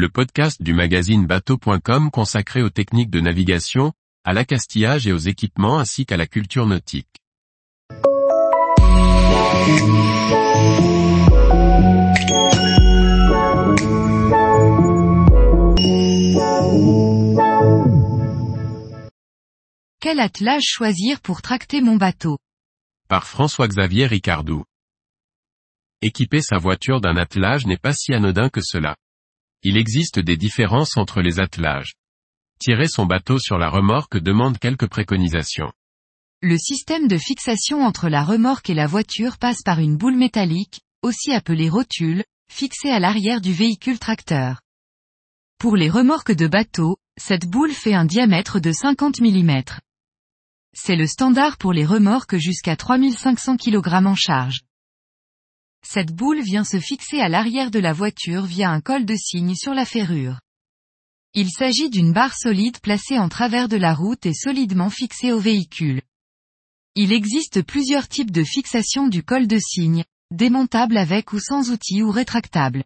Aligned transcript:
le 0.00 0.08
podcast 0.08 0.62
du 0.62 0.72
magazine 0.72 1.26
bateau.com 1.26 2.10
consacré 2.10 2.62
aux 2.62 2.70
techniques 2.70 3.10
de 3.10 3.20
navigation, 3.20 3.92
à 4.24 4.32
l'accastillage 4.32 5.06
et 5.06 5.12
aux 5.12 5.18
équipements 5.18 5.78
ainsi 5.78 6.06
qu'à 6.06 6.16
la 6.16 6.26
culture 6.26 6.64
nautique. 6.64 7.06
Quel 20.00 20.18
attelage 20.18 20.62
choisir 20.62 21.20
pour 21.20 21.42
tracter 21.42 21.82
mon 21.82 21.96
bateau? 21.96 22.38
Par 23.06 23.26
François-Xavier 23.26 24.06
Ricardou. 24.06 24.64
Équiper 26.00 26.40
sa 26.40 26.56
voiture 26.56 27.02
d'un 27.02 27.18
attelage 27.18 27.66
n'est 27.66 27.76
pas 27.76 27.92
si 27.92 28.14
anodin 28.14 28.48
que 28.48 28.62
cela. 28.62 28.96
Il 29.62 29.76
existe 29.76 30.18
des 30.18 30.36
différences 30.36 30.96
entre 30.96 31.20
les 31.20 31.38
attelages. 31.38 31.94
Tirer 32.58 32.88
son 32.88 33.04
bateau 33.04 33.38
sur 33.38 33.58
la 33.58 33.68
remorque 33.68 34.18
demande 34.18 34.58
quelques 34.58 34.88
préconisations. 34.88 35.72
Le 36.40 36.56
système 36.56 37.08
de 37.08 37.18
fixation 37.18 37.82
entre 37.82 38.08
la 38.08 38.24
remorque 38.24 38.70
et 38.70 38.74
la 38.74 38.86
voiture 38.86 39.36
passe 39.36 39.62
par 39.62 39.78
une 39.78 39.98
boule 39.98 40.16
métallique, 40.16 40.80
aussi 41.02 41.32
appelée 41.32 41.68
rotule, 41.68 42.24
fixée 42.50 42.90
à 42.90 42.98
l'arrière 42.98 43.42
du 43.42 43.52
véhicule 43.52 43.98
tracteur. 43.98 44.62
Pour 45.58 45.76
les 45.76 45.90
remorques 45.90 46.32
de 46.32 46.46
bateau, 46.46 46.96
cette 47.20 47.46
boule 47.46 47.72
fait 47.72 47.92
un 47.92 48.06
diamètre 48.06 48.60
de 48.60 48.72
50 48.72 49.20
mm. 49.20 49.62
C'est 50.72 50.96
le 50.96 51.06
standard 51.06 51.58
pour 51.58 51.74
les 51.74 51.84
remorques 51.84 52.36
jusqu'à 52.36 52.76
3500 52.76 53.58
kg 53.58 54.06
en 54.06 54.14
charge. 54.14 54.60
Cette 55.82 56.12
boule 56.12 56.42
vient 56.42 56.64
se 56.64 56.78
fixer 56.78 57.20
à 57.20 57.28
l'arrière 57.28 57.70
de 57.70 57.78
la 57.78 57.92
voiture 57.92 58.44
via 58.44 58.70
un 58.70 58.80
col 58.80 59.04
de 59.04 59.14
cygne 59.16 59.54
sur 59.54 59.74
la 59.74 59.84
ferrure. 59.84 60.40
Il 61.34 61.50
s'agit 61.50 61.90
d'une 61.90 62.12
barre 62.12 62.36
solide 62.36 62.80
placée 62.80 63.18
en 63.18 63.28
travers 63.28 63.68
de 63.68 63.76
la 63.76 63.94
route 63.94 64.26
et 64.26 64.34
solidement 64.34 64.90
fixée 64.90 65.32
au 65.32 65.38
véhicule. 65.38 66.02
Il 66.96 67.12
existe 67.12 67.62
plusieurs 67.62 68.08
types 68.08 68.32
de 68.32 68.42
fixation 68.42 69.06
du 69.06 69.22
col 69.22 69.46
de 69.46 69.58
cygne, 69.58 70.04
démontable 70.32 70.96
avec 70.96 71.32
ou 71.32 71.38
sans 71.38 71.70
outils 71.70 72.02
ou 72.02 72.10
rétractable. 72.10 72.84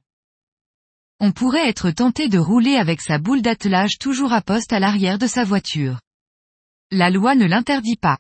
On 1.21 1.33
pourrait 1.33 1.69
être 1.69 1.91
tenté 1.91 2.29
de 2.29 2.39
rouler 2.39 2.77
avec 2.77 3.01
sa 3.01 3.19
boule 3.19 3.41
d'attelage 3.41 3.99
toujours 3.99 4.33
à 4.33 4.43
poste 4.43 4.73
à 4.73 4.81
l'arrière 4.81 5.19
de 5.19 5.27
sa 5.27 5.45
voiture. 5.45 6.01
La 6.91 7.09
loi 7.09 7.35
ne 7.35 7.47
l'interdit 7.47 7.97
pas. 7.97 8.19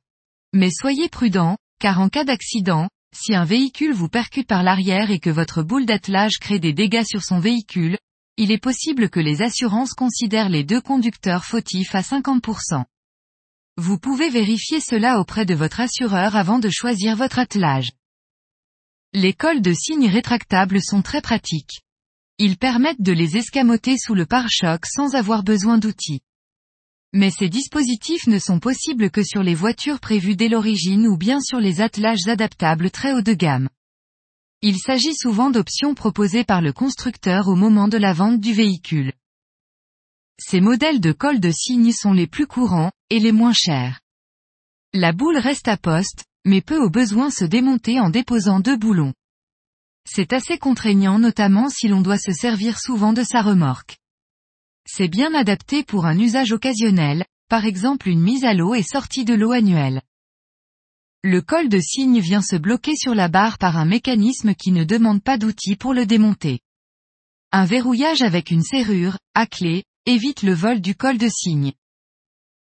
Mais 0.55 0.70
soyez 0.70 1.09
prudent, 1.09 1.59
car 1.81 2.00
en 2.00 2.09
cas 2.09 2.25
d'accident, 2.25 2.88
si 3.16 3.34
un 3.34 3.44
véhicule 3.44 3.92
vous 3.92 4.08
percute 4.08 4.46
par 4.46 4.62
l'arrière 4.62 5.10
et 5.10 5.18
que 5.18 5.30
votre 5.30 5.62
boule 5.62 5.86
d'attelage 5.86 6.38
crée 6.40 6.58
des 6.58 6.72
dégâts 6.72 7.04
sur 7.04 7.22
son 7.22 7.38
véhicule, 7.38 7.96
il 8.36 8.50
est 8.50 8.58
possible 8.58 9.10
que 9.10 9.20
les 9.20 9.42
assurances 9.42 9.92
considèrent 9.92 10.48
les 10.48 10.64
deux 10.64 10.80
conducteurs 10.80 11.44
fautifs 11.44 11.94
à 11.94 12.00
50%. 12.00 12.84
Vous 13.76 13.98
pouvez 13.98 14.30
vérifier 14.30 14.80
cela 14.80 15.20
auprès 15.20 15.44
de 15.44 15.54
votre 15.54 15.80
assureur 15.80 16.36
avant 16.36 16.58
de 16.58 16.68
choisir 16.70 17.16
votre 17.16 17.38
attelage. 17.38 17.90
Les 19.12 19.32
cols 19.32 19.62
de 19.62 19.72
signes 19.72 20.08
rétractables 20.08 20.82
sont 20.82 21.02
très 21.02 21.20
pratiques. 21.20 21.82
Ils 22.38 22.56
permettent 22.56 23.02
de 23.02 23.12
les 23.12 23.36
escamoter 23.36 23.96
sous 23.96 24.14
le 24.14 24.26
pare-choc 24.26 24.86
sans 24.86 25.14
avoir 25.14 25.44
besoin 25.44 25.78
d'outils. 25.78 26.20
Mais 27.16 27.30
ces 27.30 27.48
dispositifs 27.48 28.26
ne 28.26 28.40
sont 28.40 28.58
possibles 28.58 29.08
que 29.08 29.22
sur 29.22 29.44
les 29.44 29.54
voitures 29.54 30.00
prévues 30.00 30.34
dès 30.34 30.48
l'origine 30.48 31.06
ou 31.06 31.16
bien 31.16 31.40
sur 31.40 31.60
les 31.60 31.80
attelages 31.80 32.26
adaptables 32.26 32.90
très 32.90 33.12
haut 33.12 33.22
de 33.22 33.34
gamme. 33.34 33.68
Il 34.62 34.78
s'agit 34.78 35.14
souvent 35.14 35.50
d'options 35.50 35.94
proposées 35.94 36.42
par 36.42 36.60
le 36.60 36.72
constructeur 36.72 37.46
au 37.46 37.54
moment 37.54 37.86
de 37.86 37.98
la 37.98 38.12
vente 38.12 38.40
du 38.40 38.52
véhicule. 38.52 39.12
Ces 40.40 40.60
modèles 40.60 41.00
de 41.00 41.12
col 41.12 41.38
de 41.38 41.52
cygne 41.52 41.92
sont 41.92 42.12
les 42.12 42.26
plus 42.26 42.48
courants, 42.48 42.90
et 43.10 43.20
les 43.20 43.30
moins 43.30 43.52
chers. 43.52 44.00
La 44.92 45.12
boule 45.12 45.38
reste 45.38 45.68
à 45.68 45.76
poste, 45.76 46.24
mais 46.44 46.62
peut 46.62 46.82
au 46.82 46.91
besoin 46.91 47.30
se 47.30 47.44
démonter 47.44 48.00
en 48.00 48.10
déposant 48.10 48.58
deux 48.58 48.76
boulons. 48.76 49.14
C'est 50.04 50.32
assez 50.32 50.58
contraignant 50.58 51.20
notamment 51.20 51.69
si 51.69 51.86
l'on 51.86 52.00
doit 52.00 52.19
se 52.19 52.32
servir 52.32 52.80
souvent 52.80 53.12
de 53.12 53.22
sa 53.22 53.41
remorque. 53.41 53.98
C'est 54.87 55.09
bien 55.09 55.34
adapté 55.34 55.83
pour 55.83 56.06
un 56.06 56.19
usage 56.19 56.53
occasionnel, 56.53 57.25
par 57.49 57.65
exemple 57.65 58.09
une 58.09 58.21
mise 58.21 58.45
à 58.45 58.55
l'eau 58.55 58.75
et 58.75 58.83
sortie 58.83 59.25
de 59.25 59.34
l'eau 59.34 59.53
annuelle. 59.53 60.03
Le 61.22 61.41
col 61.41 61.69
de 61.69 61.81
cygne 61.81 62.21
vient 62.21 62.43
se 62.43 62.56
bloquer 62.56 62.97
sur 62.97 63.15
la 63.15 63.28
barre 63.28 63.56
par 63.56 63.78
un 63.78 63.87
mécanisme 63.87 64.55
qui 64.55 64.72
ne 64.72 64.84
demande 64.84 65.22
pas 65.22 65.39
d'outils 65.39 65.77
pour 65.77 65.95
le 65.95 66.05
démonter. 66.05 66.61
Un 67.50 67.65
verrouillage 67.65 68.21
avec 68.21 68.50
une 68.50 68.62
serrure, 68.62 69.17
à 69.34 69.47
clé, 69.47 69.84
évite 70.06 70.43
le 70.43 70.53
vol 70.53 70.81
du 70.81 70.95
col 70.95 71.16
de 71.16 71.28
cygne. 71.28 71.72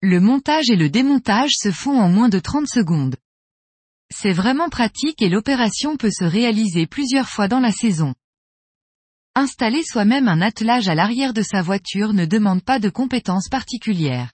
Le 0.01 0.19
montage 0.19 0.69
et 0.69 0.75
le 0.75 0.90
démontage 0.90 1.51
se 1.53 1.72
font 1.72 1.97
en 2.00 2.09
moins 2.09 2.30
de 2.30 2.40
30 2.40 2.68
secondes. 2.68 3.16
C'est 4.13 4.34
vraiment 4.34 4.69
pratique 4.69 5.22
et 5.22 5.30
l'opération 5.30 5.96
peut 5.96 6.12
se 6.12 6.25
réaliser 6.25 6.88
plusieurs 6.88 7.30
fois 7.30 7.47
dans 7.47 7.59
la 7.59 7.72
saison. 7.72 8.13
Installer 9.39 9.83
soi-même 9.85 10.27
un 10.27 10.41
attelage 10.41 10.89
à 10.89 10.95
l'arrière 10.95 11.31
de 11.31 11.41
sa 11.41 11.61
voiture 11.61 12.11
ne 12.11 12.25
demande 12.25 12.61
pas 12.61 12.77
de 12.77 12.89
compétences 12.89 13.47
particulières. 13.47 14.33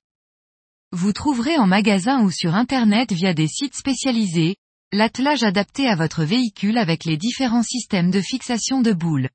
Vous 0.91 1.13
trouverez 1.13 1.59
en 1.59 1.67
magasin 1.67 2.23
ou 2.23 2.31
sur 2.31 2.55
Internet 2.55 3.11
via 3.13 3.35
des 3.35 3.47
sites 3.47 3.75
spécialisés, 3.75 4.55
l'attelage 4.91 5.43
adapté 5.43 5.87
à 5.87 5.95
votre 5.95 6.23
véhicule 6.23 6.79
avec 6.79 7.05
les 7.05 7.17
différents 7.17 7.61
systèmes 7.61 8.09
de 8.09 8.19
fixation 8.19 8.81
de 8.81 8.93
boules. 8.93 9.29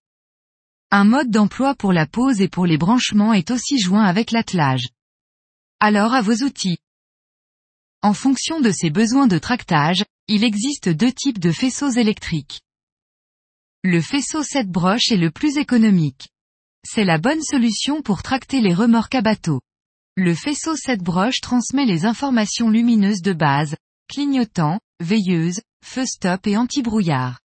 Un 0.90 1.04
mode 1.04 1.30
d'emploi 1.30 1.76
pour 1.76 1.92
la 1.92 2.04
pose 2.04 2.40
et 2.40 2.48
pour 2.48 2.66
les 2.66 2.76
branchements 2.76 3.32
est 3.32 3.52
aussi 3.52 3.78
joint 3.78 4.02
avec 4.02 4.32
l'attelage. 4.32 4.88
Alors 5.78 6.14
à 6.14 6.20
vos 6.20 6.42
outils. 6.42 6.78
En 8.02 8.12
fonction 8.12 8.60
de 8.60 8.72
ses 8.72 8.90
besoins 8.90 9.28
de 9.28 9.38
tractage, 9.38 10.04
il 10.26 10.42
existe 10.42 10.88
deux 10.88 11.12
types 11.12 11.38
de 11.38 11.52
faisceaux 11.52 11.90
électriques. 11.90 12.60
Le 13.82 14.02
faisceau 14.02 14.42
7 14.42 14.68
broches 14.68 15.10
est 15.10 15.16
le 15.16 15.30
plus 15.30 15.56
économique. 15.56 16.28
C'est 16.86 17.04
la 17.04 17.16
bonne 17.16 17.40
solution 17.40 18.02
pour 18.02 18.22
tracter 18.22 18.60
les 18.60 18.74
remorques 18.74 19.14
à 19.14 19.22
bateau. 19.22 19.62
Le 20.18 20.34
faisceau 20.34 20.76
7 20.76 21.02
broches 21.02 21.40
transmet 21.40 21.86
les 21.86 22.04
informations 22.04 22.68
lumineuses 22.68 23.22
de 23.22 23.32
base, 23.32 23.76
clignotant, 24.06 24.80
veilleuse, 25.02 25.62
feu 25.82 26.04
stop 26.04 26.46
et 26.46 26.58
anti-brouillard. 26.58 27.40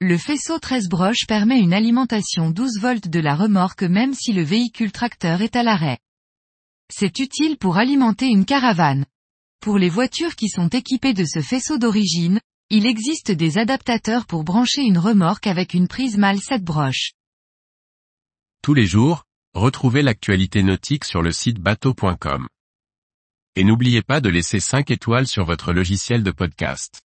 Le 0.00 0.16
faisceau 0.16 0.58
13 0.58 0.88
broches 0.88 1.26
permet 1.28 1.60
une 1.60 1.74
alimentation 1.74 2.50
12 2.50 2.78
volts 2.80 3.08
de 3.08 3.20
la 3.20 3.34
remorque 3.34 3.82
même 3.82 4.14
si 4.14 4.32
le 4.32 4.42
véhicule 4.42 4.90
tracteur 4.90 5.42
est 5.42 5.54
à 5.54 5.62
l'arrêt. 5.62 5.98
C'est 6.90 7.18
utile 7.18 7.58
pour 7.58 7.76
alimenter 7.76 8.28
une 8.28 8.46
caravane. 8.46 9.04
Pour 9.60 9.76
les 9.76 9.90
voitures 9.90 10.34
qui 10.34 10.48
sont 10.48 10.68
équipées 10.68 11.12
de 11.12 11.26
ce 11.26 11.42
faisceau 11.42 11.76
d'origine, 11.76 12.40
il 12.72 12.86
existe 12.86 13.32
des 13.32 13.58
adaptateurs 13.58 14.26
pour 14.26 14.44
brancher 14.44 14.82
une 14.82 14.98
remorque 14.98 15.48
avec 15.48 15.74
une 15.74 15.88
prise 15.88 16.16
mâle 16.16 16.38
7 16.38 16.62
broches. 16.62 17.14
Tous 18.62 18.74
les 18.74 18.86
jours, 18.86 19.24
retrouvez 19.54 20.02
l'actualité 20.02 20.62
nautique 20.62 21.04
sur 21.04 21.20
le 21.20 21.32
site 21.32 21.58
bateau.com. 21.58 22.46
Et 23.56 23.64
n'oubliez 23.64 24.02
pas 24.02 24.20
de 24.20 24.28
laisser 24.28 24.60
5 24.60 24.92
étoiles 24.92 25.26
sur 25.26 25.44
votre 25.44 25.72
logiciel 25.72 26.22
de 26.22 26.30
podcast. 26.30 27.00